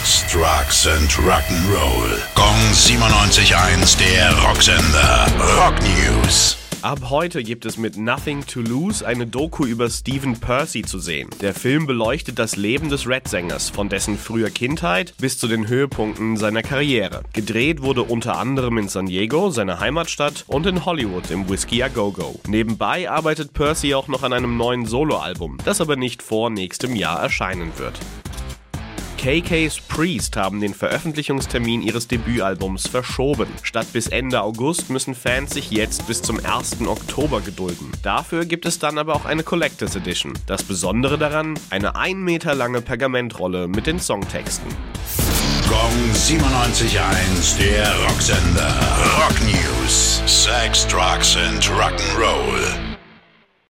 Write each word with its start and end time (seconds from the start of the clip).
Sex, 0.00 0.24
Drugs 0.32 0.86
and 0.86 1.10
Rock'n'Roll. 1.10 2.18
Gong 2.34 2.56
97.1, 2.72 3.98
der 3.98 4.32
Rocksender. 4.42 5.26
Rock 5.58 5.74
News. 5.82 6.56
Ab 6.80 7.10
heute 7.10 7.42
gibt 7.42 7.66
es 7.66 7.76
mit 7.76 7.98
Nothing 7.98 8.46
to 8.46 8.60
Lose 8.60 9.06
eine 9.06 9.26
Doku 9.26 9.66
über 9.66 9.90
Stephen 9.90 10.40
Percy 10.40 10.82
zu 10.82 10.98
sehen. 10.98 11.28
Der 11.42 11.52
Film 11.52 11.86
beleuchtet 11.86 12.38
das 12.38 12.56
Leben 12.56 12.88
des 12.88 13.06
Red-Sängers 13.06 13.68
von 13.68 13.90
dessen 13.90 14.16
früher 14.16 14.48
Kindheit 14.48 15.12
bis 15.18 15.36
zu 15.36 15.48
den 15.48 15.68
Höhepunkten 15.68 16.38
seiner 16.38 16.62
Karriere. 16.62 17.22
Gedreht 17.34 17.82
wurde 17.82 18.02
unter 18.04 18.38
anderem 18.38 18.78
in 18.78 18.88
San 18.88 19.06
Diego, 19.06 19.50
seiner 19.50 19.80
Heimatstadt, 19.80 20.44
und 20.46 20.66
in 20.66 20.86
Hollywood 20.86 21.30
im 21.30 21.50
Whiskey 21.50 21.82
A 21.82 21.88
Go 21.88 22.10
Go. 22.10 22.40
Nebenbei 22.48 23.10
arbeitet 23.10 23.52
Percy 23.52 23.94
auch 23.94 24.08
noch 24.08 24.22
an 24.22 24.32
einem 24.32 24.56
neuen 24.56 24.86
Soloalbum, 24.86 25.58
das 25.66 25.82
aber 25.82 25.96
nicht 25.96 26.22
vor 26.22 26.48
nächstem 26.48 26.96
Jahr 26.96 27.20
erscheinen 27.20 27.72
wird. 27.76 28.00
KK's 29.20 29.78
Priest 29.80 30.38
haben 30.38 30.62
den 30.62 30.72
Veröffentlichungstermin 30.72 31.82
ihres 31.82 32.08
Debütalbums 32.08 32.88
verschoben. 32.88 33.48
Statt 33.62 33.92
bis 33.92 34.06
Ende 34.06 34.40
August 34.40 34.88
müssen 34.88 35.14
Fans 35.14 35.52
sich 35.52 35.70
jetzt 35.70 36.06
bis 36.06 36.22
zum 36.22 36.40
1. 36.42 36.80
Oktober 36.86 37.42
gedulden. 37.42 37.92
Dafür 38.02 38.46
gibt 38.46 38.64
es 38.64 38.78
dann 38.78 38.96
aber 38.96 39.14
auch 39.14 39.26
eine 39.26 39.42
Collectors 39.42 39.94
Edition. 39.94 40.32
Das 40.46 40.62
Besondere 40.62 41.18
daran, 41.18 41.52
eine 41.68 41.96
1 41.96 42.16
Meter 42.16 42.54
lange 42.54 42.80
Pergamentrolle 42.80 43.68
mit 43.68 43.86
den 43.86 44.00
Songtexten. 44.00 44.70
Gong 45.68 46.12
97.1, 46.14 47.58
der 47.58 47.94
Rocksender. 48.06 48.74
Rock 49.18 49.38
News. 49.42 50.22
Sex, 50.24 50.86
Drugs 50.86 51.36
and 51.36 51.62
Rock'n'Roll. 51.64 52.89